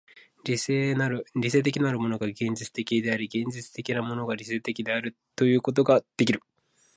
[0.43, 0.93] 理性
[1.61, 6.41] 的なるものが現実的であり、現実的なるものが理性的であるということができる。